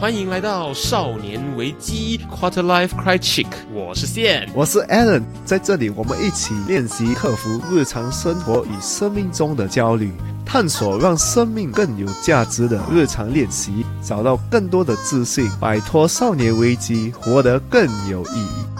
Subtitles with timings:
[0.00, 4.48] 欢迎来到少年危机 Quarter Life Cry Chic），我是线。
[4.54, 10.10] 我是 Alan，在这里我们一起练习克服日常生活与生命中的焦虑，
[10.46, 18.79] 探索让生命更有价值的日常练习，找到更多的自信，摆脱少年危机，活得更有意义。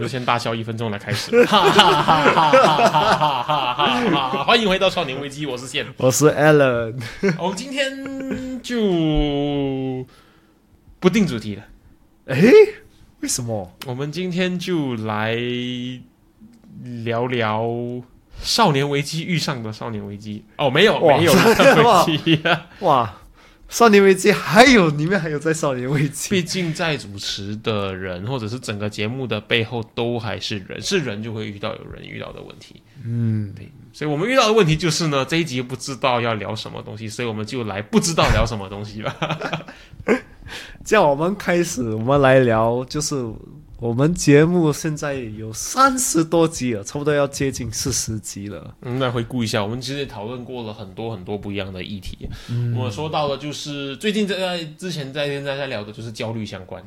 [0.00, 1.44] 们就先大笑一分钟来开始。
[1.44, 4.44] 哈哈哈哈哈哈哈哈哈！
[4.44, 5.86] 欢迎回到少年危机，我是线。
[5.98, 6.98] 我是 Alan，
[7.38, 10.06] 我们今天就
[10.98, 11.64] 不定主题了，
[12.26, 12.50] 诶，
[13.20, 13.70] 为什么？
[13.86, 15.36] 我们今天就来
[17.04, 17.70] 聊聊
[18.40, 20.46] 少年危机遇上的少年危机。
[20.56, 22.66] 哦，没有，没有少年危机啊。
[22.80, 23.19] 哇，
[23.70, 32.82] 少年危机还有里面还有在少年危机，毕竟在主持的人，或者是整个节目的背后，都还是人，是人就会遇到有人遇到的问题。
[33.04, 33.54] 嗯，
[33.92, 39.16] 所以我们遇到的问题就是呢，这一集不知道要聊什么东西，所以我们就来不知道聊什么东西吧。
[40.84, 43.14] 这样我们开始，我们来聊，就是
[43.80, 48.74] 我们节目现在有三十多集了，差不多要接近四十集了。
[48.82, 52.28] 嗯，来回顾一下，我们其实也讨论过了很多很多不一样的议题。
[52.76, 56.84] 我说到的就是最近在之前在跟大家聊的就是焦虑相关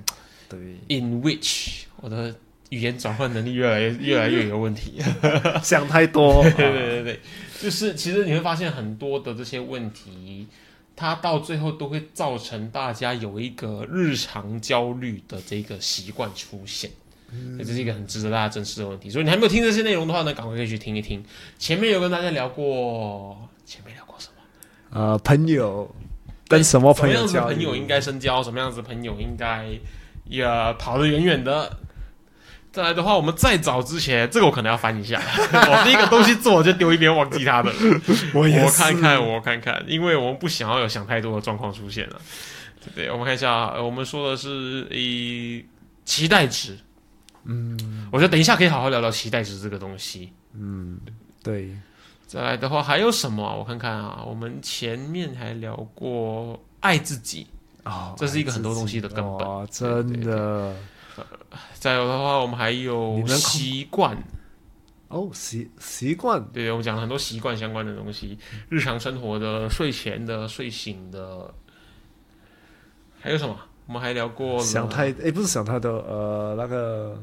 [0.47, 2.35] 对，，in which 我的
[2.69, 5.02] 语言转换能力越来越越来越有问题。
[5.63, 6.44] 想太多。
[6.53, 7.19] 对对对对，
[7.59, 10.45] 就是其实你会发现很多的这些问题，
[10.95, 16.89] 它到最后都会造成大家有一个日常焦虑的这个习惯出现。
[17.58, 19.09] 这是一个很值得大家正视的问题。
[19.09, 21.23] 所以你还没有听这些内容的话呢，赶快可以去听一听。
[21.58, 24.41] 前面有跟大家聊过，前面聊过什么？
[24.91, 25.89] 呃，朋友
[26.47, 29.68] 跟什么朋友什么样子朋友应该深交，什么样子的朋友应该
[30.25, 30.45] 也
[30.78, 31.75] 跑得远远的。
[32.73, 35.22] 再来的话，我们再早之前，这个我可能要翻一下。
[35.53, 37.72] 我第一个东西做，我就丢一边忘记它的。
[38.34, 42.19] 我我看看，我看看，因为我们不想要有想太多的状况出现了。
[42.83, 43.12] 对对？
[43.12, 45.63] 我们看一下，呃我们说的是以
[46.03, 46.75] 期待值。
[47.44, 50.33] 嗯，我觉得等一下可以好好聊聊期待值这个东西。
[50.56, 51.00] 嗯
[51.44, 51.69] 对，
[52.25, 53.53] 再来的话还有什么啊？
[53.53, 57.45] 我看看啊，我们前面还聊过爱自己，
[57.83, 60.73] 哦，这是一个很多东西的根本哇，真的
[61.74, 64.18] 再有的话我们还有习惯，
[65.09, 66.44] 哦，习习惯。
[66.53, 68.38] 对，我们讲了很多习惯相关的东西，
[68.69, 71.53] 日常生活的、睡前的、睡醒的，
[73.19, 73.57] 还有什么？
[73.85, 74.63] 我们还聊过了。
[74.63, 77.22] 想太诶，不是想太多，呃，那个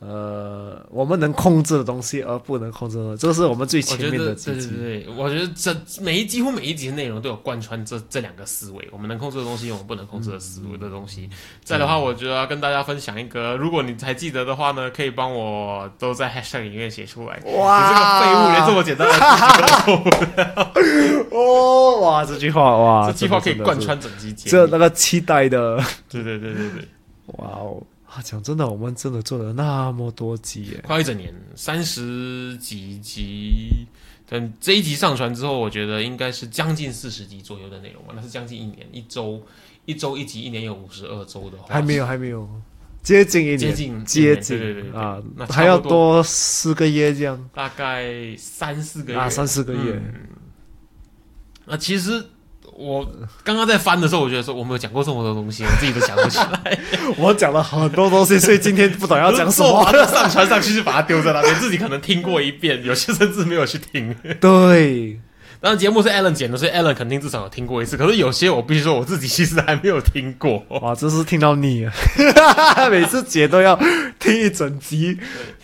[0.00, 4.66] 呃，我们能控制的东西，而不能控制的这是我们最前面的对对。
[4.66, 11.28] 对，我觉得这每一几乎每一集的内容都有贯穿这这两个思维，我们能控制的东西，我们不能控制的思维的东西。
[11.64, 17.40] 再的话，我觉得要跟大家分享一个，如果你还记得的话呢，可以帮我都在 hashtag 里面写出来。
[17.56, 19.14] 哇你这个废物，连这么简单的
[21.30, 26.88] 都 哦，哇，这句话哇，这句话可以贯，穿整集节这那个期待的，对对对对对，
[27.38, 33.86] 哇哦，啊，讲真的，我们真的做了那么多集耶，快一整年，三十几集。
[34.26, 39.42] 等这一集上传之后，我觉得应该是将近四十集左右的内容吧，那是将近一年，一周
[39.86, 42.46] 一周一集，一年有五十二周的话，还没有，还没有，
[43.02, 50.14] 接近一年，接近接近对对对对啊还要多四个月这样大概三四个月，啊，三四个月，嗯
[51.64, 52.24] 那其实
[52.78, 53.04] 我
[53.42, 56.78] 刚刚在翻的时候，我觉得说我们有讲过这么多东西，我自己都想不起来。
[57.18, 59.92] 我讲了很多东西，所以今天不懂要讲什做么完。
[59.92, 64.14] 了上传上去就把它丢在那边，自己可能听过一遍，有些甚至没有去听。
[64.40, 65.18] 对，
[65.60, 67.96] 当然节目是 Alan 剪的，所以 Alan 肯定至少有听过一次。
[67.96, 70.64] 可是有些我必须说我自己其实还没有听过。
[70.68, 71.92] 哇，真是听到腻了，
[72.88, 73.76] 每次姐都要
[74.20, 75.18] 听一整集，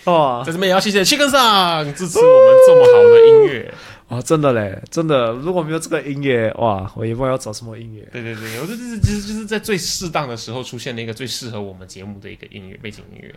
[0.05, 3.73] 哇在这边也要谢谢 Chicken 上支持我们这么好的音乐。
[4.15, 8.09] 啊，真的嘞，真的，如果没有这个音乐，哇，我也不知道要找什么音乐。
[8.13, 13.35] 对对对，我觉得这是其实就是在最适当的时候出现了一个最适合我们节目的一个音乐背景音乐。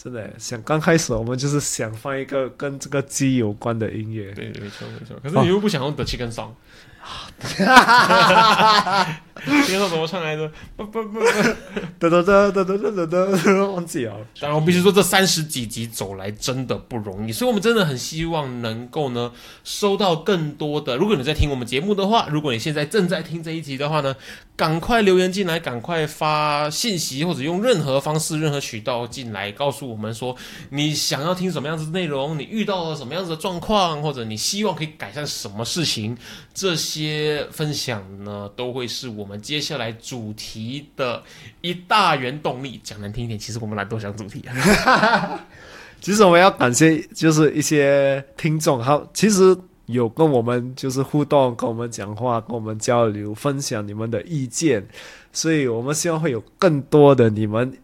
[0.00, 4.30] 真的，想刚开始我们就是想放一个跟这个鸡有关的音乐。
[4.32, 6.54] 对，没错没错，可是你又不想用的气跟上。
[7.00, 10.50] 哈，哈哈哈，你边怎么唱来着？
[10.76, 11.08] 不噔
[11.98, 14.12] 噔噔噔噔噔噔噔，忘记了。
[14.38, 19.32] 当然我必须说这三十几集走来真的不容易，所以我们真的很希望能够呢
[19.64, 20.96] 收到更多的。
[20.96, 24.14] 如果你在听我们节目的话，如果你现在正在听这一集的话呢，
[24.54, 29.87] 赶快留言进来，赶快发信息，或者用任何方式，任何渠道进来告诉。
[29.88, 30.36] 我们说
[30.70, 36.16] 你想要听什么样子的内容，你遇到了什么样子的状况，或者你希望可以改善什么事情，
[36.52, 41.22] 这些些分享呢，都会是我们接下来主题的
[41.60, 42.80] 一大原动力。
[42.82, 45.40] 讲难听一点，其实我们懒惰想主题啊。
[46.00, 49.56] 其实我们要感谢，就是一些听众，好，其实
[49.86, 54.86] 有跟我们就是互动，跟我们讲话，跟我们交流，分享你们的意见，
[55.32, 57.76] 所以我们希望会有更多的你们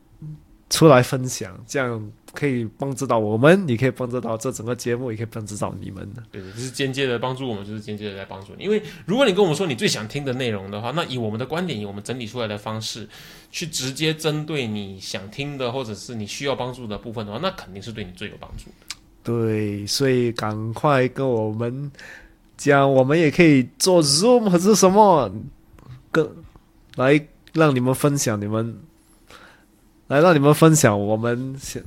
[0.71, 6.23] 出来分享，这样可以帮助到我们，你可以帮助到这整个节目，也可以帮助到你们的。
[6.33, 8.65] 对，就是间接的帮助我们，就是间接的在帮助你。
[8.65, 13.09] 因为如果你跟我们说你最想听的内容的话，那以我们的观点，以我们整理出来的方式，
[13.51, 18.97] 去直接针对你想听的，或者是你需要帮助的部分的话，那肯定是对你最有帮助的。
[19.23, 21.91] 对，所以赶快跟我们
[22.57, 25.33] 讲，我们也可以做 Zoom 还是什么，
[26.11, 26.29] 跟
[26.97, 28.79] 来让你们分享你们，
[30.09, 31.83] 来让你们分享我们想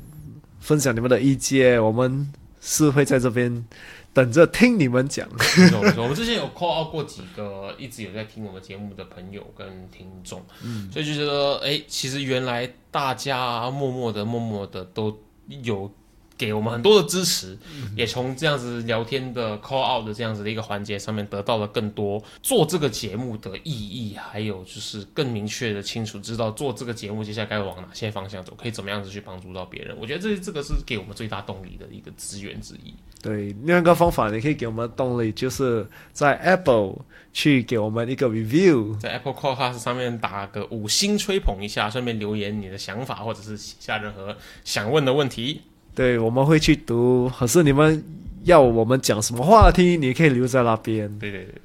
[0.59, 3.65] 分享你们的意见，我们是会在这边
[4.13, 5.27] 等着听你们讲。
[5.29, 15.15] 没错没错，我们之前有 call out 过几个一直有在听我们节目的朋友跟听众，嗯，所以就觉得，哎，其实原来大家默默的、默默的都
[15.63, 15.89] 有
[16.37, 17.57] 给我们很多的支持，
[17.95, 29.97] 也从这样子聊天的 call out 的这样子的一个环节上面得到了更多做这个节目的意义，还有就是更明确的清楚知道做这个节目接下来该往哪些方向走，可以怎么样子去帮助到别人。
[29.99, 32.93] 我觉得这这个是给我们最大动力的一个资源之一。
[33.21, 36.99] 对，另外一个方法，你可以给我们动力，就是在 Apple
[37.33, 45.61] 去给我们一个 review，在 Apple Podcast 上面打个五星吹捧一下，顺便留言你的想法，或者是写下任何想问的问题。
[45.97, 47.27] 对，我们会去读。
[47.39, 48.03] 可是你们
[48.43, 51.09] 要我们讲什么话题，你可以留在那边。
[51.17, 51.55] 对对对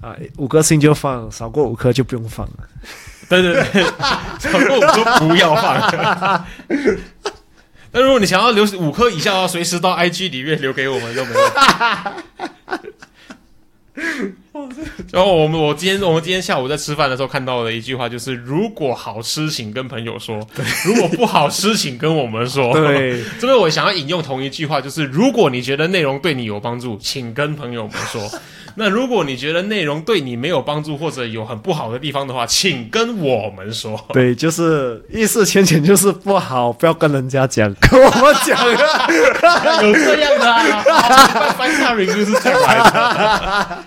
[0.00, 2.66] 对，啊，五颗星就放，少过五颗就不用放了。
[3.28, 3.82] 对对对，
[4.40, 6.46] 少过五颗不要放。
[7.92, 11.44] 那如果你想要留五颗以下的话，随时到 IG 里面留给我们都没问
[14.32, 14.34] 题。
[15.12, 20.40] 然后我们我今天我们今天下午在吃饭的时候看到的一句话就是：如果好吃，请跟朋友说；
[20.84, 22.72] 如果不好吃，请跟我们说。
[22.72, 28.22] 对， 这边我想要引用同一句话，就是：如果你觉得内容对你有帮助，请跟朋友们说。
[28.78, 33.98] 那如果你觉得内容对你没有帮助，或者有很不好的地方的话，请跟我们说。
[34.12, 39.82] 对，就是意思浅浅就是不好，不要跟人家讲，跟我们讲啊。
[39.82, 41.54] 有这样的啊？
[41.56, 43.84] 翻下 review 是这样来的。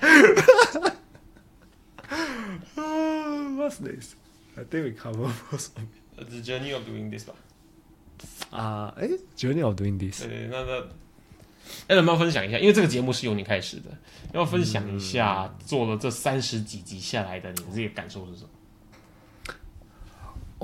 [3.57, 4.15] What's this?
[4.57, 5.89] I think we cover most of it.
[6.29, 7.33] The journey of doing this 吧。
[8.51, 9.07] 啊，哎
[9.37, 10.23] ，Journey of doing this。
[10.25, 10.81] 对，那那，
[11.87, 12.57] 哎，能不能分享一下？
[12.57, 13.89] 因为这个节目是由你开始的，
[14.33, 18.49] 要分享一下做了这三十几集下来的你自己的感受是什么？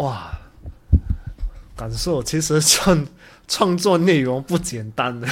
[0.03, 0.37] 哇，
[1.75, 3.07] 感受其实创
[3.47, 5.19] 创作内容不简单。
[5.19, 5.27] 的，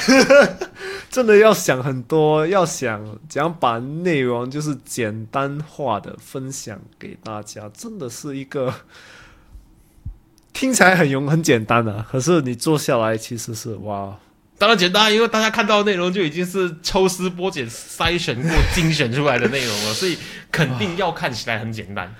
[1.10, 8.74] 真的要想很多，要想怎样把内容就是简单化的分享给大家，真的是一个
[10.52, 14.16] 听起来很容很简单的、可是你做下来其实是哇，
[14.56, 20.16] 当然简单，因为大家看到的内容就已经是抽丝剥茧、筛选过、精选出来的内容了，所以
[20.52, 22.14] 肯定要看起来很简单。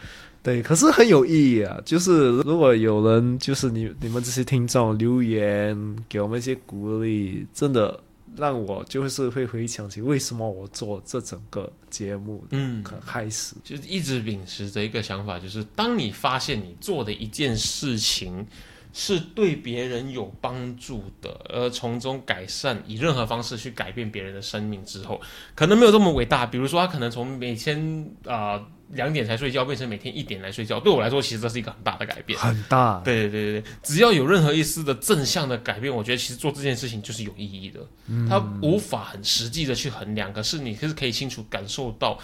[0.45, 1.81] 对，可是很有意义啊！
[1.87, 7.99] 就是如果有人，就是你你们这些听众留言给我们一些鼓励，真的
[8.37, 13.57] 让我就是会回想起为什么我做这整个节目嗯的开始。
[13.65, 18.47] 就一直秉持着一个想法，就是当你发现你做的一件事情
[18.93, 25.19] 是对别人有帮助的，而从中改善，以任何方式去改变别人的生命之后，
[25.55, 26.45] 可能没有这么伟大。
[26.45, 32.39] 比如说，他可能从每天啊两点才睡觉变成每天一点来睡觉，对我来说，其实这是一个很大的改变。
[32.39, 37.81] 很大，对对对对对，只要有任何一丝的正向的改变，我觉得其实做这件事情就是有意义的。
[38.07, 42.19] 嗯它无法很实际的去衡量，可是你是可以清楚感受到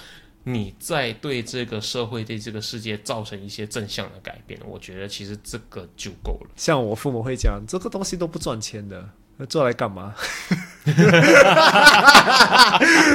[0.44, 4.58] 你在对这个社会、对这个世界造成一些正向的改变。
[4.64, 6.50] 我觉得其实这个就够了。
[6.56, 10.14] 像我父母会讲，这个东西都不赚钱的，那 做来干嘛？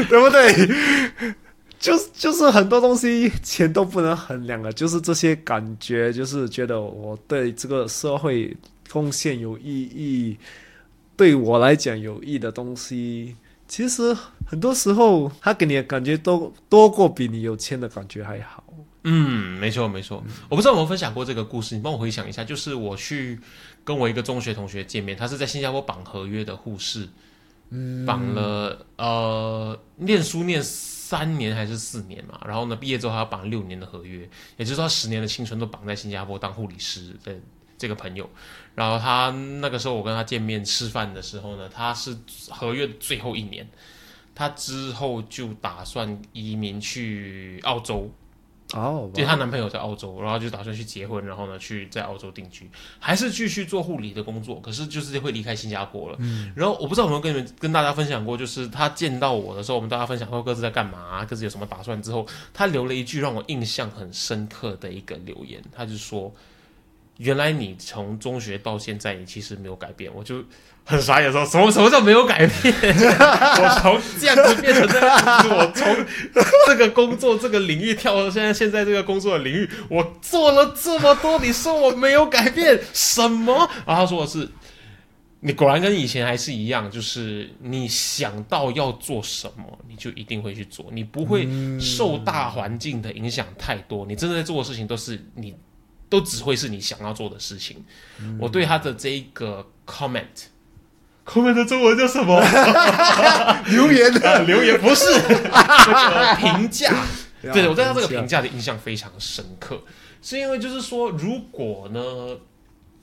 [0.09, 1.35] 对不对？
[1.85, 8.55] 就是就是很多东西钱都不能衡量的，就是这些感觉，就是觉得我对这个社会
[8.89, 10.37] 贡献有意义，
[11.15, 13.35] 对我来讲有益的东西，
[13.67, 14.15] 其实
[14.47, 18.63] 很多时候他给你的感觉都多过比你有钱的感觉还好。
[19.03, 20.23] 嗯，没错没错。
[20.49, 22.43] 我不知道有没有分享过这个故事，你帮我回想一下。
[22.43, 23.39] 就是我去
[23.83, 27.07] 跟我一个中学同学见面，他是在新加坡绑合约的护士，
[28.07, 30.59] 绑了呃念书念
[31.07, 37.35] 三年还是四年嘛，然后呢毕业之后他要绑六年的合约，也就是说他十年的青春都绑在新加坡当护理师的
[37.77, 38.27] 这个朋友。
[38.74, 39.29] 然后他
[39.62, 42.17] 那个时候我跟他见面吃饭的时候呢，他是
[42.50, 43.67] 合约的最后一年。
[44.38, 48.12] 他之后就打算移民去澳洲，
[48.74, 52.69] 哦，因为她男朋友在澳洲，然后就打算去结婚，然后呢去在澳洲定居，
[53.00, 56.17] 还是继续做护理的工作，可是就是会离开新加坡了。
[56.19, 66.34] 嗯然后我不知道有没有跟你们跟大家分享过，就是她见到我的时候，我们大家分享说各自在干嘛、各自有什么打算之后，她留了一句让我印象很深刻的一个留言，她就说
[67.17, 70.43] ：“原来你从中学到现在，你其实没有改变。”我就
[70.88, 72.74] 很傻眼，说什么什么叫没有改变？
[72.75, 76.05] 我从这样子变成这样子，我从
[76.67, 83.69] 这个工作这个领域跳到现在现在这个工作的领域，我做了这么多，你说我没有改变什么？
[83.86, 84.50] 然后他说的是。
[85.41, 91.48] 你果然跟以前还是一样，就是你想到要做什么，你就一定会去做，你不会
[91.79, 94.07] 受大环境的影响太多。
[94.07, 95.53] 你真的在做的事情都是你，
[96.09, 97.83] 都只会是你想要做的事情。
[98.39, 102.39] 我对他的这一个 comment，comment 的中文叫什么？
[103.67, 105.05] 留言啊留言不是
[106.39, 106.93] 评价。
[107.53, 109.83] 对，我对他这个评价，价的印象非常深刻，
[110.21, 112.38] 是因为就是说，如果呢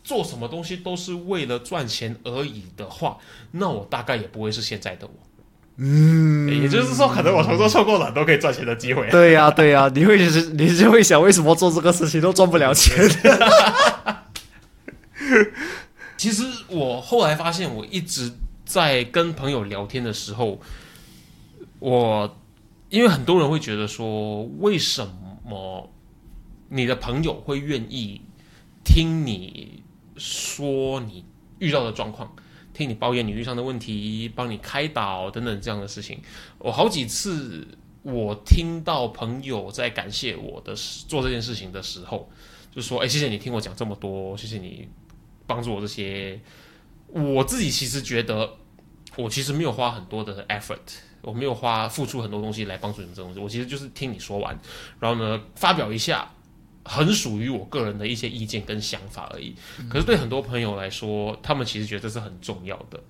[0.03, 3.19] 做什么东西都是为了赚钱而已的话，
[3.53, 5.13] 那我大概也不会是现在的我。
[5.85, 9.09] 嗯，也就是说，可能我从中错过了很多可以赚钱的机会。
[9.11, 10.17] 对呀、对呀、你会
[10.53, 13.05] 你就会想，为什么做这个事情都赚不了钱？
[16.17, 18.31] 其实我后来发现，我一直
[18.65, 20.61] 在跟朋友聊天的时候，
[21.81, 22.37] 我
[22.89, 25.05] 因为很多人会觉得说，为什
[25.45, 25.91] 么
[26.69, 28.21] 你的朋友会愿意
[28.85, 29.83] 听你
[30.17, 31.25] 说你
[31.59, 32.33] 遇到的状况，
[32.73, 36.19] 听你抱怨你遇上的问题，帮你开导等等这样的事情？
[36.59, 37.67] 我好几次
[38.03, 42.31] 我听到朋友在感谢我的时做这件事情的时候，
[42.75, 44.89] 就说：“哎，谢谢你听我讲这么多，谢谢你
[45.47, 46.41] 帮助我这些。”
[47.09, 48.51] 我自己其实觉得，
[49.17, 50.79] 我其实没有花很多的 effort，
[51.21, 54.59] 我没有花付出很多东西来帮助你们这东西，我其实就是听你说完，
[54.99, 56.33] 然后呢发表一下
[56.85, 59.55] 很属于我个人的一些意见跟想法而已。
[59.89, 63.01] 可是对很多朋友来说，他们其实觉得这是很重要的。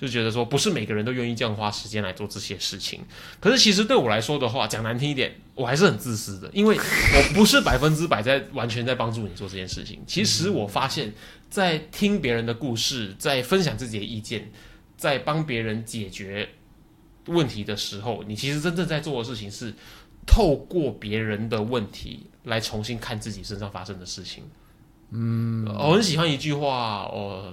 [0.00, 3.00] 就觉得说，不是每个人都愿意这样花时间来做这些事情。
[3.40, 10.00] 可是其实对我来说的话，讲难听一点，我还是很自私的，因为我不是百分之百在完全在帮助你做这件事情。
[10.06, 11.12] 其实我发现，
[11.50, 14.52] 在听别人的故事，在分享自己的意见，
[14.96, 16.48] 在帮别人解决
[17.26, 19.74] 问题的时候，你其实真正在做的事情是
[20.28, 24.44] 透过别人的问题来重新看自己身上发生的事情。
[25.10, 27.52] 嗯，我很喜欢一句话，哦。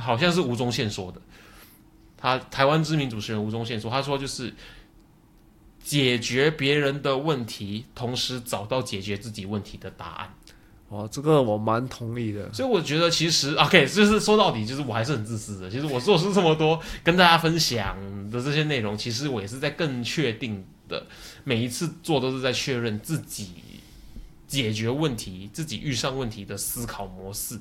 [0.00, 1.20] 好像是吴宗宪说的，
[2.16, 4.54] 他台湾知名主持人吴宗宪说，他说就是
[5.82, 10.34] 解决别人的问题，同时找到解决自己问题的答案。
[10.88, 12.48] 哦，这个我蛮同意的。
[12.52, 15.68] 所以我觉得其实 OK，就是说到底，就是我还是很自私的。
[15.68, 17.96] 其实我做出这么多跟大家分享
[18.30, 21.06] 的这些内容，其实我也是在更确定的，
[21.44, 23.50] 每一次做都是在确认自己
[24.48, 27.58] 解决问题、自己遇上问题的思考模式。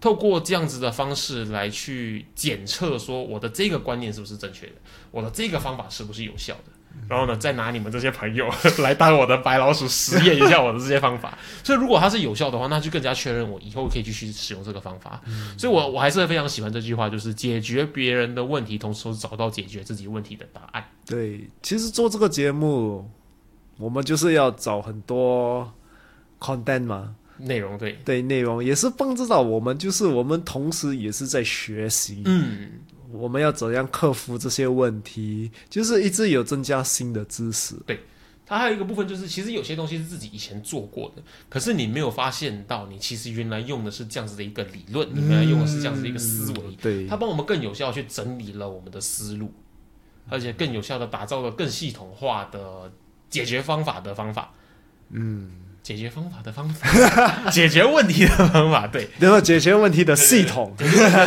[0.00, 4.72] 透过这样子的方式来去检测，说我的这个观念是不是正确的，
[5.10, 6.72] 我的这个方法是不是有效的，
[7.08, 11.36] 然后呢，再拿你们这些朋友 来当我的白老鼠实验一下我的这些方法。
[11.64, 15.20] 所以如果它是有效的话，那就更加确认我以后可以继续使用这个方法。
[15.58, 20.84] 所以我我还是非常喜欢这句话，就是解决别人的问题，同时找到解决自己问题的答案。
[21.04, 23.10] 对，其实做这个节目，
[23.76, 25.72] 我们就是要找很多
[26.38, 32.70] content 嘛，内容对，对，内容也是帮助到我们，就是我们同时也是在学习，嗯，
[33.12, 37.74] 我们要怎样克服这些问题，就是一直有增加新的知识。
[37.86, 38.00] 对
[38.46, 49.52] 它还有一个部分就是，其实有些东西是自己以前做过的，可是你没有发现到，你其实原来用的是这样子的一个理论，你原来用的是这样子的一个思维，对，它帮我们更有效地去整理了我们的思路，
[50.28, 52.92] 而且更有效的打造了更系统化的
[53.28, 54.52] 解决方法的方法。
[55.10, 55.52] 嗯，
[55.82, 56.88] 解决方法的方法，
[57.50, 60.74] 解决问题的方法，对，然后解决问题的系统，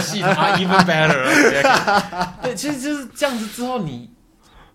[0.01, 1.24] 系统啊，even better。
[2.43, 4.10] 对，其实就是这样子之后，你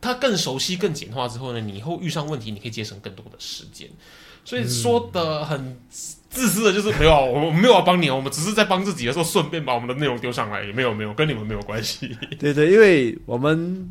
[0.01, 3.89] 他更熟悉、更简化之后呢，你以后遇上问题，你可以节省更多的时间。
[4.45, 5.77] 所以说的很
[6.31, 12.17] 自私的，就是没有啊，我们没有要帮你，我们只是在帮自己的时候，顺便把我们的内容丢上来，也没有没有跟你们没有关系。
[12.39, 13.91] 对对，因为我们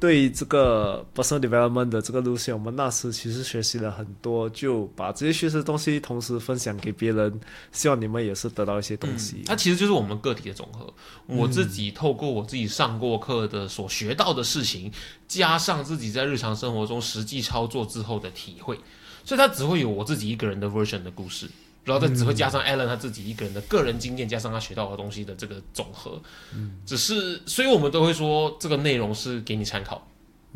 [0.00, 7.40] 对这个 personal development 的这个路线，我们那时其实学习了很多，就把这些学习的东西同时分享给别人，
[7.72, 9.42] 希望你们也是得到一些东西。
[9.46, 10.92] 它其实就是我们个体的总和。
[11.26, 14.92] 我自己透过我自己上过课的所学到的事情，
[15.26, 18.78] 加上自己在日常生活中实际操作之后的体会，
[19.24, 21.48] 所以它只会有我自己一个人的 version 的故事。
[21.84, 26.20] 然后再只会加上 Alan 他自己一个人的个人经验，加上他学到的东西的这个总和。
[26.54, 30.06] 嗯，只是，所以我们都会说这个内容是给你参考，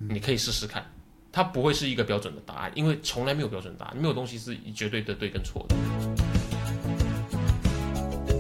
[0.09, 0.85] 你可以试试看。
[1.31, 5.77] 它不会是一个标准的答案，因为从来没有标准答案，没有东西是绝对的对跟错的。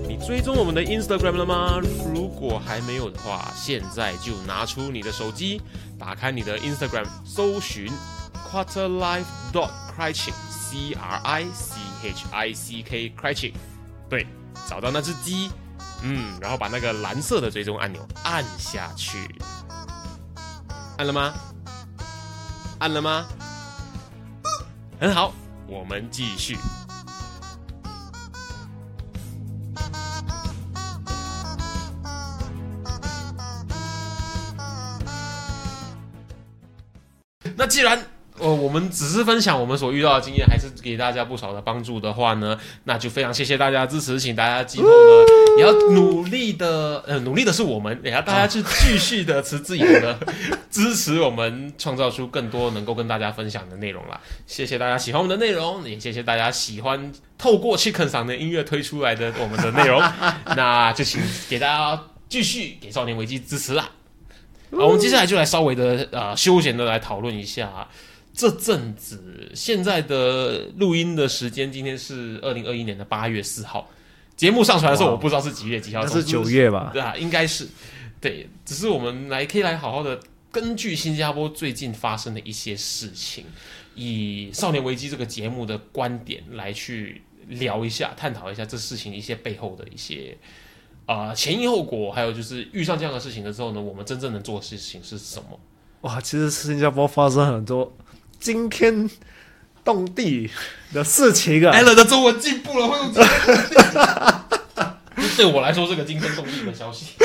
[0.08, 1.78] 你追踪我们的 Instagram 了吗？
[2.12, 5.60] 如果还没有的话，现在就拿出你的手机，
[5.98, 7.92] 打开你的 Instagram，搜寻
[8.50, 13.52] Quarterlife dot Criching，C R I C H I C K Criching，
[14.08, 14.26] 对，
[14.66, 15.50] 找到那只鸡，
[16.02, 19.28] 嗯，然后把那个蓝色的追踪按钮按下去，
[20.96, 21.34] 按了吗？
[22.78, 23.26] 按了吗？
[24.98, 25.32] 很好，
[25.66, 26.56] 我们继续。
[37.56, 38.00] 那既然
[38.38, 50.18] 呃我们只是分享我们所遇到的经验，还是给大家不少的帮助的话呢，那就非常谢谢大家支持，请大家今后呢也要努力的，呃，努力的是我们，也要大家去继续的持之以恒的
[50.70, 54.20] 支持我们，创造出更多能够跟大家分享的内容啦。
[54.46, 60.00] 谢谢大家喜欢我们的内容，也谢谢大家喜欢透过 Chicken 嗓的音乐推出来的我们的内容，
[60.56, 63.90] 那就请给大家继续给少年危机支持啦。
[64.70, 67.88] 好，我们接下来就来稍微的呃休闲的来讨论一下
[68.38, 73.90] 这阵子现在的录音的时间，今天是二零二一年的八月四号。
[74.36, 76.90] 节目上传的时候，我不知道是几月几号，那是九月吧？
[76.92, 77.66] 对啊，应该是
[78.20, 78.48] 对。
[78.64, 80.20] 只是我们来可以来好好的
[80.52, 83.44] 根据新加坡最近发生的一些事情，
[83.96, 90.38] 以《少年危机》这个节目的观点来去聊一下，探讨一下这事情一些背后的一些
[91.06, 95.58] 啊、呃前因后果，还有就是遇上这样的事情的时候呢，我们真正能做的事情是什么？
[96.02, 97.92] 哇，其实新加坡发生很多
[98.38, 99.08] 惊天
[99.84, 100.50] 动地
[100.92, 103.64] 的事情啊！Allen 的中文进步了，会用惊天动
[105.16, 105.28] 地。
[105.36, 107.12] 对我来说是个惊天动地的消息。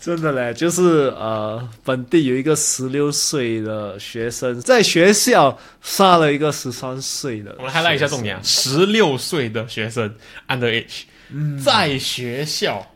[0.00, 7.54] 真的嘞，就是呃，本地有一个十六岁的学生在学校杀了一个十三岁的。
[7.58, 10.14] 我们 highlight 一下重点啊，十六岁的学生
[10.48, 11.02] underage，、
[11.62, 12.94] 在学校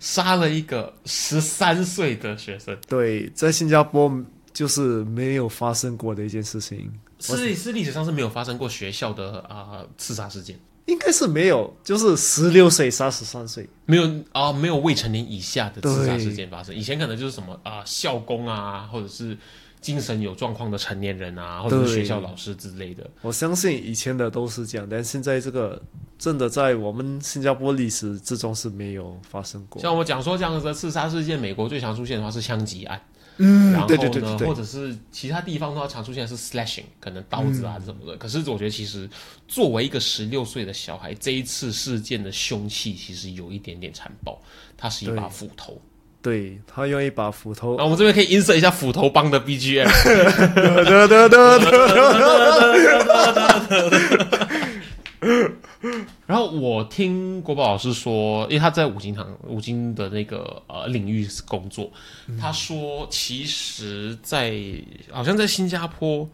[0.00, 4.12] 杀了一个十三岁的学生，对，在新加坡
[4.52, 13.68] 就是没有发生过的一件事情，是是历史上是没有发生过学校的啊、刺杀事件，应该是没有，就是十六岁杀十三岁。
[13.86, 16.74] 没有啊、没有未成年以下的刺杀事件发生。
[16.74, 19.36] 以前可能就是什么啊、校工啊，或者是
[19.80, 23.08] 精神有状况的成年人啊，或者是学校老师之类的。
[23.22, 25.80] 我相信以前的都是这样，但现在这个
[26.18, 29.80] 真的在我们新加坡历史之中是没有发生过。
[29.80, 33.00] 像我们讲说这样子的刺杀事件，美国最常出现的话是枪击案。
[33.38, 38.16] 嗯然后呢，对对对对对或者是其他地方的话，常出现的是 slashing，可能刀子啊什么的。
[38.16, 39.08] 可是我觉得，其实
[39.48, 44.40] 作为一个十六岁的小孩，这一次事件的凶器其实有一点点残暴，
[44.76, 45.80] 它是一把斧头。
[46.20, 49.88] 对他用一把斧头啊，我们这边可以 insert 一下斧头帮的 BGM。
[56.26, 61.90] 然后我听国宝老师说，因为他在五金行、五金的那个呃领域工作，
[62.40, 64.54] 他说其实在，
[65.10, 66.28] 好像在新加坡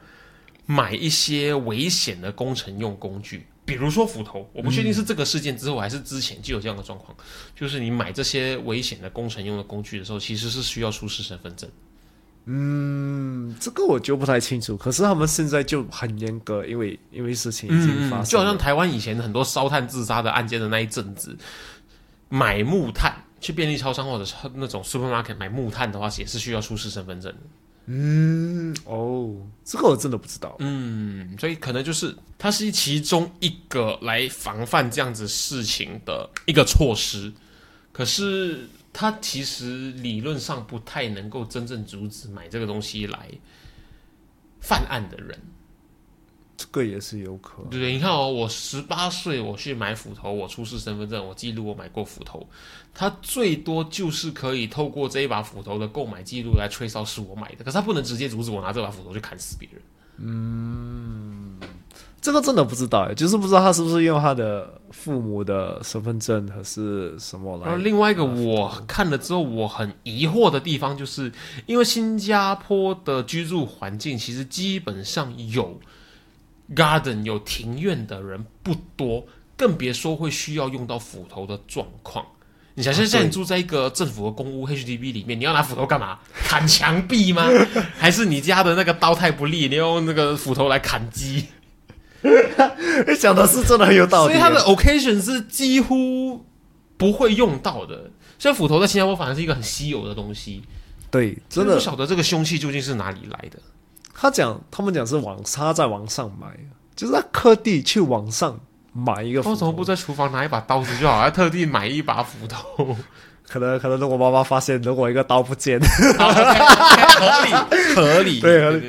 [0.67, 7.17] 买一些危险的工程用工具，比如说斧头，我不确定是这个事件之后还是之前就有这样的状况，
[7.57, 11.71] 就是你买这些危险的工程用的工具的时候，其实是需要出示身份证。
[12.51, 14.75] 嗯，这个我就不太清楚。
[14.75, 21.37] 可是他们现在就很严格，因为因为事情已经发生，嗯就好像台湾以前很多烧炭自杀的案件的那一阵子，
[22.31, 27.39] 买木炭去便利超商或者是那种 supermarket 买木炭的话，也是需要出示身份证的。
[27.91, 29.35] 嗯哦，
[29.65, 30.57] 这个我真的不知道。
[30.59, 37.33] 嗯，所以可能就是它是其中一个来防范这样子事情的一个措施，
[37.93, 38.69] 可是
[39.01, 43.31] 它其实理论上不太能够真正阻止买这个东西来
[44.59, 45.41] 犯案的人。
[46.57, 47.71] 这个也是有可能。
[47.71, 52.45] 对对，你看哦，我十八岁我去买斧头，我出示身份证，我记录我买过斧头，
[52.93, 59.81] 他最多就是可以透过这一把斧头的购买记录来吹哨是我买的，可是他不能直接阻止我拿这把斧头去砍死别人。
[62.29, 67.63] 这个真的不知道哎，就是不知道他是不是用他的父母的身份证还是什么来。
[67.63, 71.33] 然后另外一个我看了之后我很疑惑的地方，就是
[71.65, 75.81] 因为新加坡的居住环境其实基本上有
[76.77, 79.25] garden 有庭院的人不多，
[79.57, 82.23] 更别说会需要用到斧头的状况。
[82.75, 86.19] 你想象一下，你住在一个政府的公屋 HDB 里面，你要拿斧头干嘛？
[86.45, 87.49] 砍墙壁吗？
[87.97, 91.47] 还是你家的那个刀太不利，你要用那个斧头来砍鸡？
[93.07, 94.33] 你讲的是真的很有道理。
[94.33, 96.45] 所以它的 occasion 是几乎
[96.97, 98.11] 不会用到的。
[98.39, 100.63] 所以斧头在新加坡反而是一个很稀有的东西，
[101.11, 103.59] 对，真的不晓得这个凶器究竟是哪里来的。
[104.15, 106.47] 他讲，他们讲是网，他在网上买，
[106.95, 108.61] 就是他特地去网上
[108.93, 109.51] 买一个斧头。
[109.53, 111.23] 为什么不在厨房拿一把刀子就好？
[111.23, 112.97] 要特地买一把斧头？
[113.49, 117.53] 可能可能，如果妈妈发现，如果一个刀不见， 合理
[117.95, 118.87] 合理，对合理。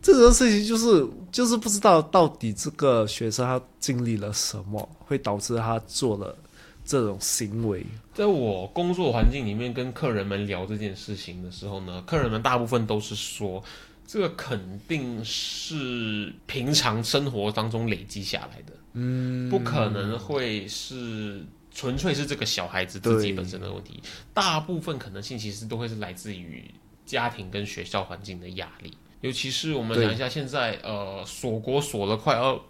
[0.00, 6.36] 这种事情就是就是不知道到底这个学生他经历了什么，会导致他做了
[6.84, 7.84] 这种行为。
[8.14, 13.62] 在我工作环境里面跟客人们聊这件事情的时候呢，客人们大部分都是说，
[14.06, 26.64] 这个肯定是平常生活当中累积下来的，嗯，不可能会是纯粹是这个小孩子自己本身的问题，大部分可能性其实都会是来自于
[27.04, 32.64] 家庭跟学校环境的压力，尤其是我们讲一下现在呃锁国锁了快要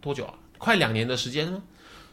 [0.00, 0.34] 多久啊？
[0.58, 1.62] 快两年的时间了。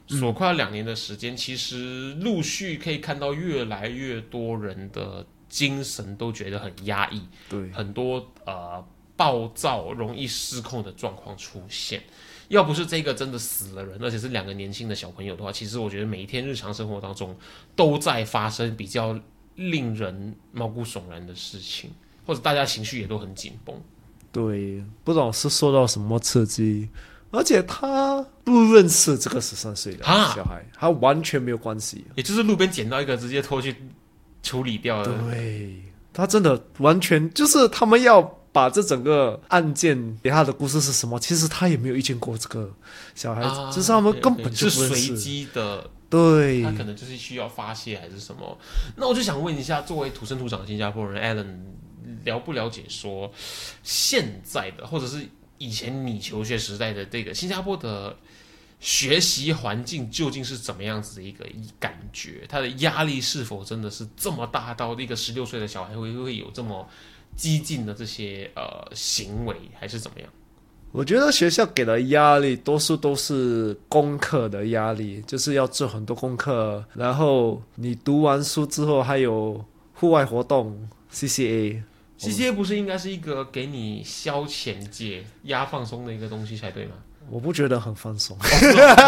[0.08, 12.04] 锁快要两年的时间，其实陆续可以看到越来越多人的精神都觉得很压抑，对，很多呃暴躁、容易失控的状况出现。
[12.50, 17.34] 要不是这个真的死了人，而且是两个年轻的小朋友的话，其实我觉得每一天日常生活当中
[17.74, 19.18] 都在发生比较
[19.56, 21.92] 令人毛骨悚然的事情，
[22.26, 23.76] 或者大家情绪也都很紧绷。
[24.32, 26.90] 对，不知道是受到什么刺激。
[27.34, 32.04] 而且他不认识这个十三岁的小孩，他完全没有关系。
[32.16, 33.74] 也就是路边捡到一个，直接拖去
[34.44, 35.30] 处理掉了。
[35.30, 35.82] 对，
[36.12, 41.18] 他真的完全就是他们要把这整个案件给他的故事是什么？
[41.22, 42.70] 其实他也没有遇见过这个
[43.16, 45.90] 小孩子，就是他们根本就是随机的。
[46.10, 48.58] 对，他可能就是需要发泄还是什么？
[48.98, 51.60] 那我就想问一下，作为土生土长的新加坡人，Allen
[52.26, 53.32] 了不了解说
[53.84, 55.28] 现在的或者是？
[55.64, 58.18] 以前你求学时代的这个新加坡的
[58.80, 61.46] 学习环境究竟是怎么样子的一个
[61.80, 62.48] 感觉？
[62.50, 66.90] 他的压力是否真的是这么大，到一个十六岁的小孩会会有这么
[67.36, 70.28] 激进的这些呃行为，还是怎么样？
[70.92, 81.84] 我觉得学校给的压力多数都是功课的压力，就是要做很多功课，然后你读完书之后还有户外活动 CCA。
[82.22, 86.92] C C A 不是应该是一个给你消遣、解压、放松的一个东西才对吗？
[87.30, 88.38] 我不觉得很放松，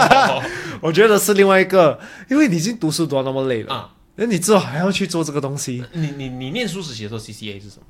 [0.81, 1.99] 我觉得是另外一个，
[2.29, 5.83] 因为你已经读书读到那么累了啊，那你之后还要去做这个东西。
[5.93, 7.83] 你你你念书时期的时候，C C A 是什么？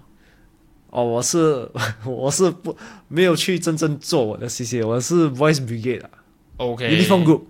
[0.90, 1.70] 哦，我是
[2.06, 2.76] 我是不
[3.08, 6.10] 没有去真正做我的 C C A，我是 Voice Brigade 啊
[6.58, 7.42] ，OK，Uniform Group。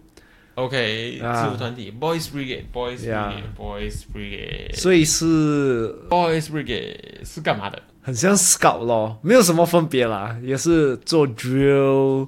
[0.56, 7.82] OK，自服团体，Boys Brigade，Boys Brigade，Boys Brigade，所以是 Boys Brigade 是干嘛的？
[8.04, 12.28] 很像 Scout 咯，没有什么分别啦，也是做 Drill。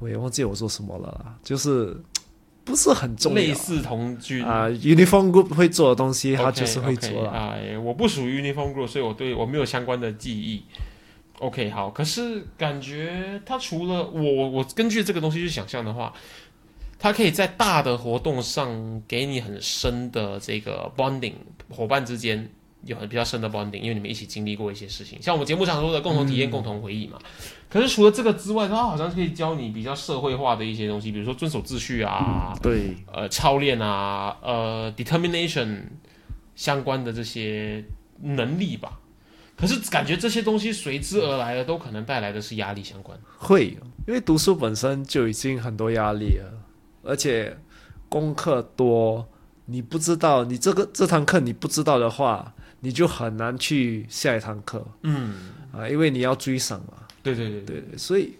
[0.00, 1.96] 我也忘记我做什么了啦，就是
[2.64, 7.78] 不是很重要，类似童军啊，Uniform Group 会做的东西，他就是会做哎。
[7.78, 10.64] 我不属于 Uniform Group，所以我对我没有相关的记忆。
[11.38, 16.12] OK，好，可是感觉他除了我，我根据这个东西去想象的话。
[17.04, 21.34] 它可以在大的活动上给你很深的这个 bonding，
[21.68, 22.50] 伙伴之间
[22.86, 27.18] 有很比较深的 bonding，因为你们一起经历过一些事情，像我们节目常说的共同体验、共同回忆嘛。
[27.68, 35.82] 可是除了这个之外，它好像可以教你比较社会化的一些东西，比如说遵守秩序啊，对，呃，操练啊，呃，determination
[36.56, 37.84] 相关的这些
[38.22, 38.98] 能力吧。
[39.58, 43.18] 可是感觉这些东西随之而来的，都可能带来的是压力相关。
[43.36, 43.76] 会，
[44.08, 46.63] 因为读书本身就已经很多压力了。
[47.04, 47.56] 而且
[48.08, 49.28] 功课多，
[49.66, 54.86] 你不知道，你这个这堂课你不知道的话，你就很难去下一堂课。
[55.02, 55.34] 嗯
[55.72, 56.94] 啊，因为你要追上嘛。
[57.22, 58.36] 对对对对对，所以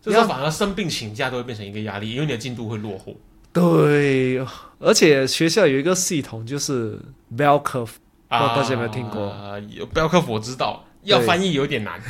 [0.00, 3.14] 就是反而生病请假都会变成一个压力，因为你的进度会落后。
[3.52, 4.38] 对，
[4.78, 6.98] 而且学校有一个系统就是
[7.36, 7.90] bell curve，
[8.28, 9.34] 大家有没有听过？
[9.68, 12.00] 有 bell curve 我知道，要翻译有点难。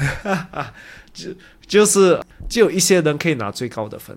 [1.12, 1.30] 就
[1.66, 4.16] 就是就有一些人可以拿最高的分。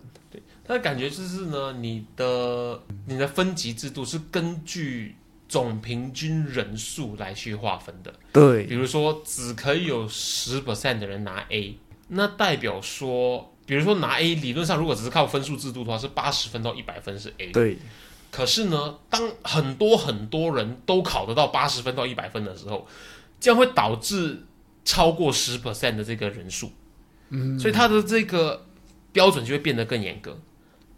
[0.68, 5.16] 他的感觉就是呢，你的你的分级制度是根据
[5.48, 8.12] 总平均人数来去划分的。
[8.34, 17.52] 对，比如说只可以有十 percent 的人拿 A，那代表说，比如说拿 A，理论上如果只是靠分数制度的话，是八十分到一百分是 A。
[17.52, 17.78] 对。
[18.32, 22.88] 可是呢，当很多很多人都考得到八十分到一百分的时候，
[23.40, 24.44] 将会导致
[24.84, 26.72] 超过十 percent 的这个人数。
[27.30, 27.60] 嗯。
[27.60, 28.66] 所以它的这个
[29.14, 30.38] 标准就会变得更严格。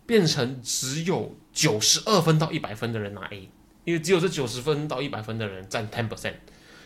[0.08, 3.48] 变成只有九十二分到一百分的人拿 A，
[3.84, 6.34] 因为只有这九十分到一百分的人占 ten percent，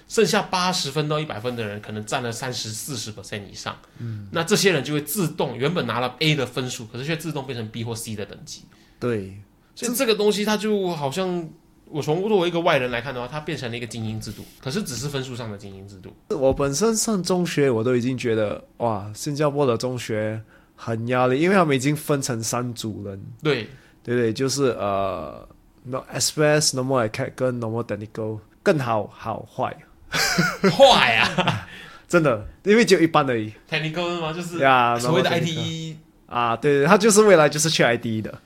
[0.09, 8.63] 剩下八十分到一百分的人可能占了三十四十 percent 以上，嗯，那这些人就会自动原本拿了 A 的分数，可是却自动变成 B 或 C 的等级，
[8.99, 9.39] 对，
[9.75, 11.49] 所以这个东西它就好像。
[11.93, 16.09] 我从作为一个外人来看的话，它变成了一个精英制度，可是只是分数上的精英制度。
[16.29, 20.41] 我本身上中学，我都已经觉得哇，新加坡的中学
[20.83, 23.21] 很压力，因为他们已经分成三组人。
[23.43, 23.67] 对
[24.03, 25.47] 对对，就是呃
[25.83, 29.77] ，no express normal acad 跟 normal technical 更好好坏
[30.75, 31.67] 坏啊，
[32.09, 33.53] 真的，因为只有一般而已。
[33.69, 34.33] technical 是吗？
[34.33, 38.39] 就是呀所谓的 ITE，啊，对对，他就是未来就是去 ID 的。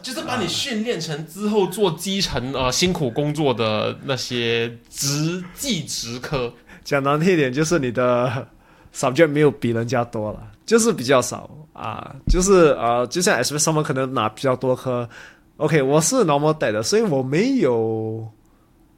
[0.00, 6.54] 就是把你训练成之后做基层呃辛苦工作的那些职技职科。
[6.84, 8.46] 讲难听一点，就是你的
[8.94, 15.08] subject 没有比人家多了，就是比较少啊，就是呃，就像 express 他们可能拿比较多科。
[15.56, 18.26] OK，我是 normal tech 的，所以我没有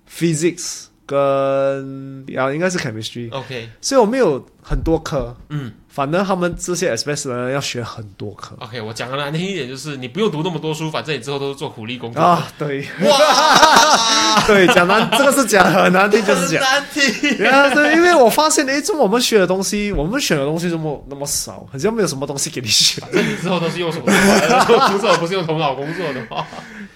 [0.09, 5.37] physics 跟啊应该是 chemistry，OK，所以我没有很多科。
[5.49, 12.19] 嗯反正他们这些的人要学很多科，OK，我讲的难听一点就是你不用读那么多书，反正你之后都是做苦力工作。
[12.19, 16.63] 啊，对哇， 对，讲难这个是讲很难听，就是讲。
[16.63, 17.47] 难听。
[17.47, 23.05] 啊，对，因为我发现，诶，这么我们学的东西，我们选的东西这么那么少，好像没有什么东西给你选。
[23.05, 26.47] 反正你之后都是用手做的，做工作不是用头脑工作的话，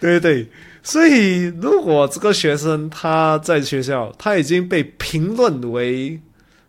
[0.00, 0.48] 对对对，
[0.82, 6.18] 所以如果这个学生他在学校，他已经被评论为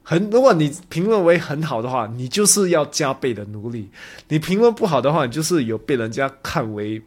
[0.09, 3.89] 很，如果你评论为很好的话，你就是要加倍的努力；
[4.29, 7.01] 你评论不好的话，你就是有被人家看为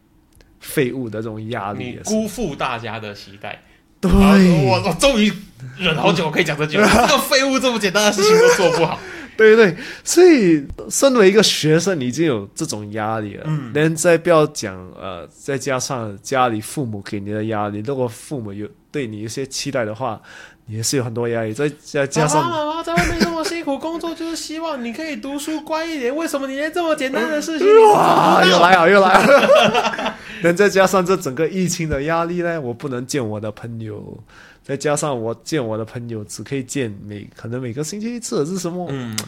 [0.61, 1.99] 废物的这种压力你。
[2.05, 3.63] 辜负大家的期待。
[4.03, 4.37] 对，啊
[4.67, 5.33] 我我终于
[5.79, 6.85] 忍好久，我可以讲这句话。
[7.09, 9.01] 这个废物这么简单的事情都做不好，
[9.35, 20.21] 对对，所以身为一个学生，你已经有这种压力了，嗯连再不要讲呃，再加上家里父母给你的压力，如果父母有对你一些期待的话，
[20.60, 26.15] 你也是有很多压力，再再加爸爸上妈妈在外面这么辛苦工作，就是希望你可以读书乖一点。
[26.15, 28.49] 为什么你连这么简单的事情 你都做哇，不到？
[28.49, 34.23] 又来了又来了， 能再加上这整个疫情的压力呢，我不能见我的朋友。
[34.63, 38.87] 再加上我见我的朋友只可以见每可能每个星期一次，这是什么？
[38.91, 39.19] 嗯，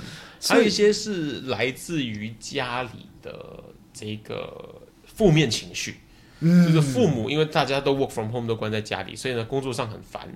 [0.47, 3.35] 还有一些是来自于家里的
[3.92, 5.97] 这个负面情绪，
[6.40, 10.29] 嗯就是父母因为大家都 work from home 都关在家里，所以呢工作上很烦，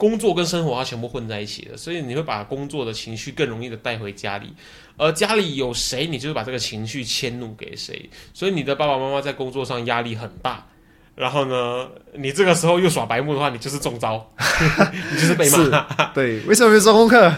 [0.00, 4.50] 工作跟生活它全部混在一起了，所以你会把工作的情绪更容易的带回家里，
[4.96, 10.66] 而家里有谁，你就是把这个情绪迁怒给谁，所以你的爸爸妈妈在工作上压力很大。
[11.14, 14.26] 然后呢，你这个时候又耍白目的话，你就是中招，
[15.12, 15.84] 你就是被骂。
[16.14, 17.30] 对，为什么没做功课？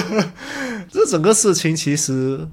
[0.92, 2.46] 这整个事情其实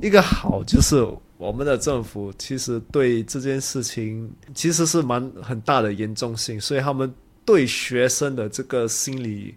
[0.00, 1.04] 一个好就是
[1.38, 7.12] 我们的政府其实对这件事情其实是蛮很大的严重性，所以他们
[7.46, 9.54] 对学生的这个心理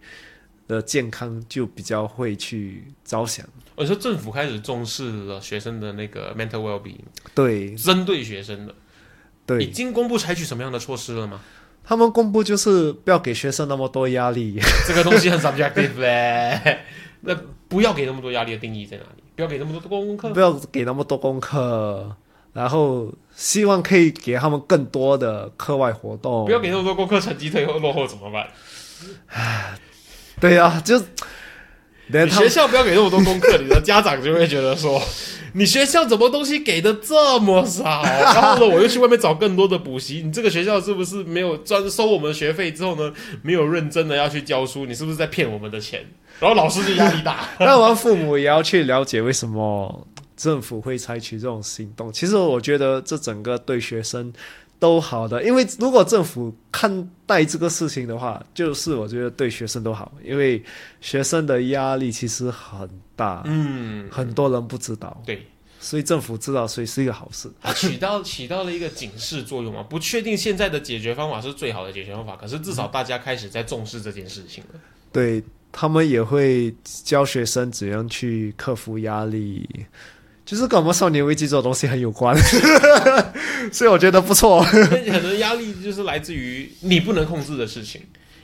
[0.67, 3.45] 的健康就比较会去着想。
[3.75, 6.99] 我说政府开始重视了学生的那个 mental well-being，
[7.33, 8.75] 对针对学生的，
[9.45, 11.41] 对已，经公布采取什么样的措施了吗？
[11.83, 14.59] 他们公布就是不要给学生那么多压力。
[14.85, 16.81] 这个东西很 subjective 嘞。
[17.21, 17.35] 那
[17.67, 19.23] 不要给那么多压力的定义在哪里？
[19.35, 20.39] 不要给那么多功课不。
[20.39, 22.15] 要给那么多功课，
[22.53, 26.43] 然后希望可以给他们更多的课外活动。
[26.43, 28.45] 不要给那么多功课，成绩退后落后怎么办？
[30.41, 31.01] 对啊，就
[32.07, 35.01] 连你学校不要给那么多功课，你的家长就会觉得说，
[35.55, 38.03] 你学校怎么东西给的这么少？
[38.03, 44.85] 然后呢，我又去外面找更多的补习，你这个学校是不是没有专收我们的学费之后呢，没有认真的要去教书？
[44.85, 46.05] 你是不是在骗我们的钱？
[46.41, 47.47] 然后老师就压力大。
[47.59, 50.05] 那我们父母也要去了解为什么
[50.39, 52.11] 政府会采取这种行动。
[52.13, 54.31] 其实我觉得这整个对学生
[54.79, 60.63] 都好的，因为如果政府看待这个事情的话，就是我觉得对学生都好，因为
[61.01, 65.45] 学生的压力其实很大，嗯，很多人不知道，对。
[65.81, 67.49] 所以政府知道，所以是一个好事。
[67.61, 74.79] 它起到起到了一个警示作用嘛，不确定现在的解决方法是最好的解决方法，可是至少大家开始在重视这件事情了。
[75.13, 79.69] 对他们也会教学生怎样去克服压力，
[80.49, 82.35] 就是跟我们少年危机这种东西很有关，
[83.71, 84.63] 所以我觉得不错。
[84.63, 88.01] 很多压力就是来自于你不能控制的事情，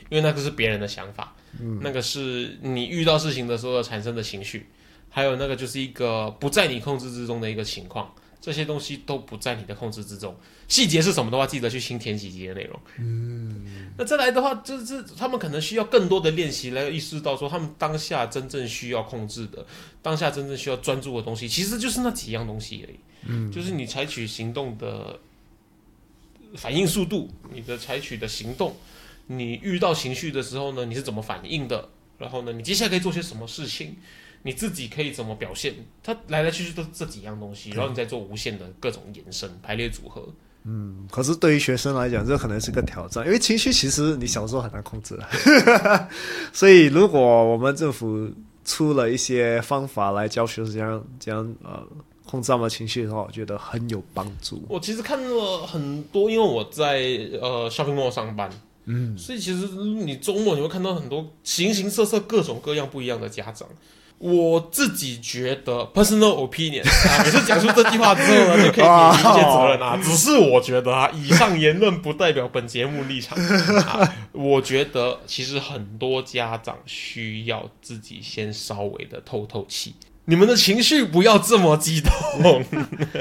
[0.10, 1.34] 因为那个是别人的想法，
[1.82, 4.68] 那个是你遇到事情的时候产生的情绪，
[5.10, 8.14] 还有那个就是一个不在你控制之中的一个情况，
[8.46, 10.38] 这些东西都不在你的控制之中。
[10.68, 12.80] 细节是什么的话，记得去听前几集的内容。
[13.00, 19.66] 嗯，那再来的话，就是他们可能需要更多的练习来意识到说，他们当下真正需要控制的，
[20.04, 23.00] 当下真正需要专注的东西，其实就是那几样东西而已。
[23.24, 25.20] 嗯，就是你采取行动的
[26.56, 28.76] 反应速度，你的采取的行动，
[29.26, 31.90] 你遇到情绪的时候呢，你是怎么反应的？
[32.20, 33.98] 然后呢，你接下来可以做些什么事情，
[34.46, 40.24] 你自己可以怎么表现，它来来去去都是这几样东西，然后你再做无限的各种延伸排列组合。
[40.66, 46.10] 嗯，可是对于学生来讲，这可能是个挑战，因为情绪其实你小时候很难控制的，
[46.54, 48.30] 所以如果我们政府
[48.64, 51.84] 出了一些方法来教学生这样这样呃
[52.24, 54.64] 控制他们的情绪的话，我觉得很有帮助。
[54.70, 57.00] 我其实看了很多，因为我在
[57.42, 58.48] 呃 shopping mall 上班，
[58.86, 63.68] 嗯，所以其实你周末你会看到很多形形色色、各种各样不一样的家长。
[64.18, 70.00] 我自己觉得 personal opinion 啊， 每次讲出这句话之后呢，就可以免一些责任啊。
[70.02, 74.16] 只是我觉得啊，以上言论不代表本节目立场啊。
[74.32, 82.64] 我觉得其实很多家长需要自己先稍微的透透气，你们的情绪不要这么激动。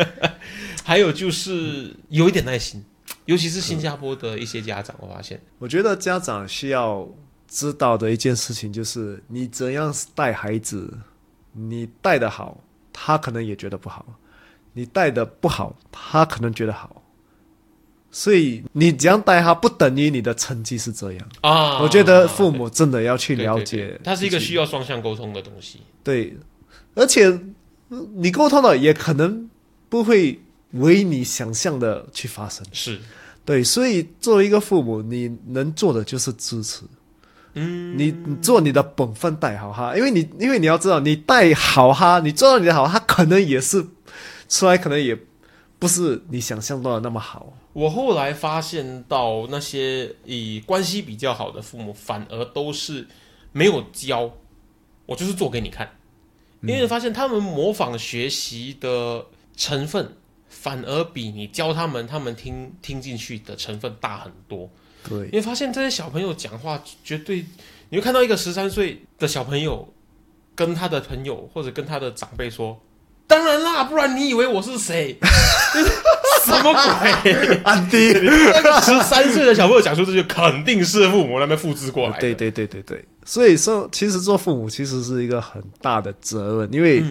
[0.84, 2.84] 还有就是有一点耐心，
[3.24, 7.08] 尤其是新加坡的一些家长，我发现，我觉得家长需要。
[7.48, 10.92] 知道的一件事情就是，你怎样带孩子，
[11.52, 12.58] 你带的好，
[12.92, 14.04] 他可能也觉得不好；
[14.72, 17.02] 你带的不好，他可能觉得好。
[18.10, 21.80] 所以你怎样带他，不等于你的成绩是这样啊。
[21.80, 25.80] 我觉得父母真的要去了解，它是一个需要双向沟通的东西。
[26.04, 26.36] 对，
[26.94, 27.40] 而且
[28.14, 29.50] 你沟通了也可能
[29.88, 32.64] 不会为你想象的去发生。
[32.72, 33.00] 是
[33.44, 36.82] 对，所以作为一个父母，你能做的就是支持。
[37.54, 43.86] 嗯，你你做你的本分带好哈，因为你因为你要知道，你带好哈，你做到你的好，他可能也是
[44.48, 45.16] 出来，可能也
[45.78, 47.52] 不是你想象到的那么好。
[47.72, 53.06] 我后来发现到那些以关系比较好的父母，反而都是
[53.52, 54.30] 没有教，
[55.06, 55.88] 我就是做给你看，
[56.62, 60.16] 因为发现他们模仿学习的成分，
[60.48, 64.70] 反而比你教他们，他们听听进去的成分大很多。
[65.08, 67.44] 对，因为发现这些小朋友讲话绝对，
[67.90, 69.92] 你会看到一个十三岁的小朋友
[70.54, 72.80] 跟他的朋友或者跟他的长辈说
[73.26, 75.18] ：“当然啦，不然你以为我是谁？
[76.44, 77.32] 什么鬼？”
[77.64, 82.18] 安迪，十三岁的小朋友讲出这句，肯定是父母那边复制过来。
[82.18, 87.02] 对对对对对，所以说，其实做父母其实是一个很大的责任，因为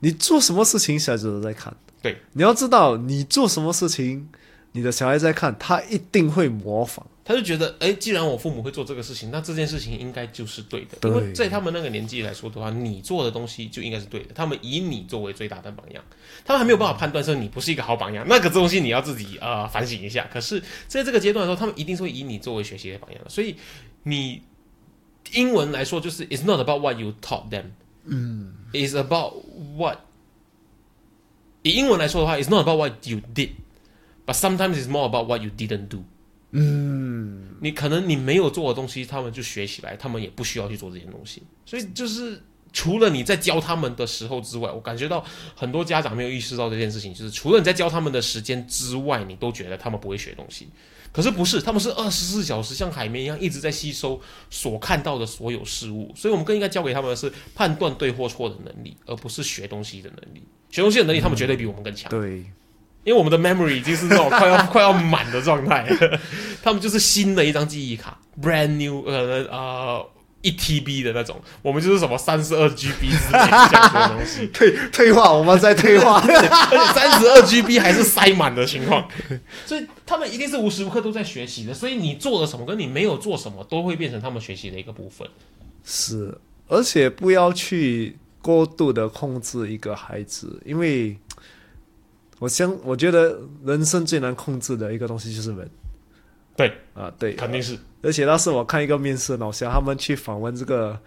[0.00, 1.72] 你做什么事情，小孩子都在看。
[2.02, 4.28] 对，你要知道，你做什么事情，
[4.72, 7.04] 你的小孩在看，他一定会模仿。
[7.24, 11.08] 他就觉得，哎，既然我父母会做这个事情，那这件事情应该就是对的。
[11.08, 14.34] 因为在他们那个年纪来说的话，你做的东西就应该是对的。
[14.34, 16.02] 他们以你作为最大的榜样，
[16.44, 18.24] 他们还没有办法判断说你不是一个好榜样。
[18.28, 20.28] 那个东西你要自己呃反省一下。
[20.32, 23.20] 可是在这个阶段的时候，他们一定是会以你作为学习的榜样。
[23.28, 23.54] 所以
[24.02, 24.42] 你
[25.32, 27.66] 英文来说就是 "It's not about what you taught them"，
[28.06, 29.34] 嗯，"It's about
[29.76, 29.98] what"。
[31.62, 33.20] 以英文来说的话，"It's not about what you
[34.26, 36.04] did"，but sometimes it's more about what you didn't do。
[36.52, 41.42] 嗯，你可能你没有做的东西，他们就学起来，他们也不需要去做这些东西。
[41.64, 50.68] 所以就是除了你在教他们的时候之外，我感觉到很多家长没有意识到这件事情，就是除了你在教他们的时间之外，你都觉得他们不会学东西。
[51.12, 56.12] 可是不是，他们是二十四小时像海绵一样一直在吸收所看到的所有事物。
[56.16, 60.42] 所以我们更应该教给他们的是判断对或错的能力，而不是学东西的能力。
[60.70, 62.10] 学东西的能力，他们绝对比我们更强。
[62.10, 62.44] 对。
[63.10, 65.84] 因为我们的 memory 已经是那种 快要快要满的状态，
[66.62, 70.06] 他们就是新的一张记忆卡，brand new，呃呃
[70.42, 79.08] 一 TB 的那种，我们就是什么三十二 GB 之类这样的东西， 退退化，我们在退化，而且三十二 GB 还是塞满的情况，
[79.66, 85.26] 所以他们一定是无时无刻都在学习的，所以你做了什么跟你没有做什么都会变成他们学习的一个部分。
[85.84, 91.18] 是，而且不要去过度的控制一个孩子，因为。
[92.40, 95.70] 我相，我觉得人生最难控制的一个东西就是人。
[96.56, 97.78] 对啊，对，肯定是。
[98.02, 100.98] 而且当时我看一个面试老师，他们去访问这个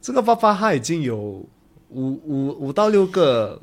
[0.00, 1.48] 这个爸爸，他已经有五
[1.90, 3.60] 五五到六个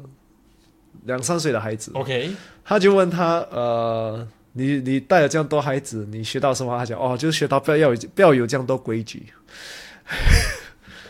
[1.03, 1.91] 两三岁的孩子。
[1.93, 2.31] OK，
[2.63, 6.77] 他就问他，呃，你你带了这样多孩子，你学到什么？
[6.77, 9.27] 他讲，哦，就是学到不要有不要有这样多规矩。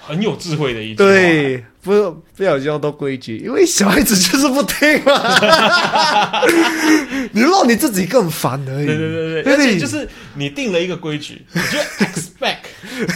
[0.07, 6.41] 很有智慧的一句对，不不要这样多规矩，因为小孩子就是不听嘛。
[7.33, 8.85] 你让你自己更烦而已。
[8.85, 12.57] 对对对对，而且就是你定了一个规矩，你就 expect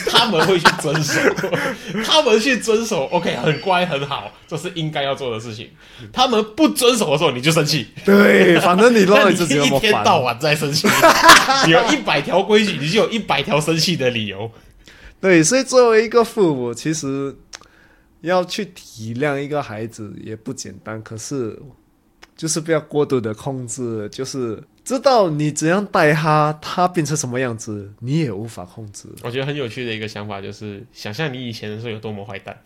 [0.09, 1.19] 他们会去遵守，
[2.05, 5.69] 他们去遵守，OK，很乖很好，这是应该要做的事情。
[6.11, 7.87] 他们不遵守的时候，你就生气。
[8.03, 10.87] 对，反正你让你自己 一天到晚在生气，
[11.65, 14.51] 你有一百条规矩，你就有一百条生气的理由。
[15.21, 17.35] 对，所以作为一个父母，其实
[18.21, 21.01] 要去体谅一个孩子也不简单。
[21.03, 21.57] 可是，
[22.35, 29.07] 就是不要过度的控制，就是知道你怎样带他，他变成什么样子，你也无法控制。
[29.21, 32.59] 我觉得很有趣的一个想法就是，想象你以前的时候有多么坏蛋，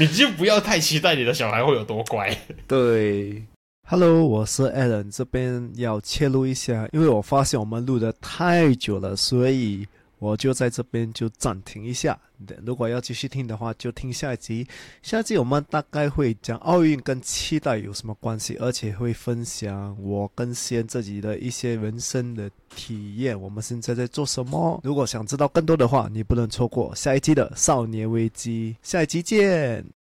[0.00, 2.34] 你就不要太期待你的小孩会有多乖。
[2.66, 3.44] 对
[3.86, 9.86] ，Hello，我是 Alan，这边要切入一下，因为我发现我们录的太久了，所以
[10.22, 12.16] 我就在这边就暂停一下。
[12.64, 14.64] 如果要继续听的话，就听下一集。
[15.02, 23.38] 下一集我们大概会讲奥运跟期待有什么关系，而且会分享我跟先自己的一些人生的体验。
[23.38, 24.80] 我们现在在做什么？
[24.84, 28.76] 如果想知道更多的话，你不能错过下一集的《少年危机》。
[28.88, 30.01] 下一集见。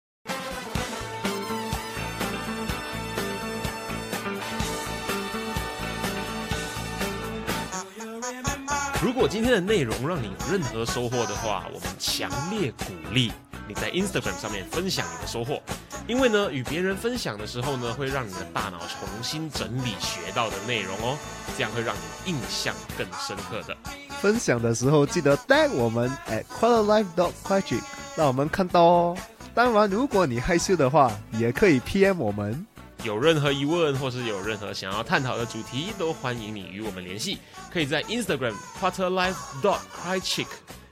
[9.05, 13.31] 如果今天的内容让你有任何收获的话，我们强烈鼓励
[13.69, 15.61] 你在 Instagram 上面分享你的收获，
[16.09, 21.19] 因为呢，与别人分享的时候呢，会让你的大脑重新整理学到的内容哦，
[21.55, 23.77] 这样会让你印象更深刻的。
[24.23, 27.87] 分享的时候记得 tag 我们 at quarterlife dot q u a t r i c
[28.17, 29.17] 让我们看到哦。
[29.53, 32.67] 当然，如果你害羞的话，也可以 PM 我们。
[33.05, 37.39] 有任何疑问或是有任何想要探讨的主题，都欢迎你与我们联系。
[37.71, 40.47] 可以在 Instagram quarterlife dot crychick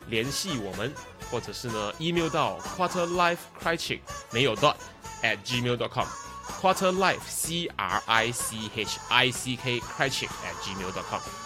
[0.08, 0.92] 联系我们，
[1.30, 4.00] 或者是呢 email 到 quarterlifecrychick
[4.30, 4.76] 没有 dot
[5.22, 6.06] at gmail dot com
[6.60, 11.41] quarterlife c r i c h i c k crichick at gmail dot com。